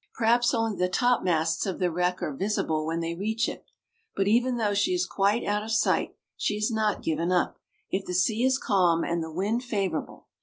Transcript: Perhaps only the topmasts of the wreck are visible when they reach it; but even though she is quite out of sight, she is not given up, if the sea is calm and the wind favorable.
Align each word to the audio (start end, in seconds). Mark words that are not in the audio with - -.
Perhaps 0.15 0.55
only 0.55 0.79
the 0.79 0.89
topmasts 0.89 1.67
of 1.67 1.77
the 1.77 1.91
wreck 1.91 2.23
are 2.23 2.33
visible 2.35 2.87
when 2.87 3.01
they 3.01 3.13
reach 3.13 3.47
it; 3.47 3.63
but 4.15 4.27
even 4.27 4.57
though 4.57 4.73
she 4.73 4.95
is 4.95 5.05
quite 5.05 5.45
out 5.45 5.61
of 5.61 5.69
sight, 5.71 6.15
she 6.35 6.55
is 6.55 6.71
not 6.71 7.03
given 7.03 7.31
up, 7.31 7.59
if 7.91 8.07
the 8.07 8.15
sea 8.15 8.43
is 8.43 8.57
calm 8.57 9.03
and 9.03 9.21
the 9.21 9.31
wind 9.31 9.61
favorable. 9.63 10.25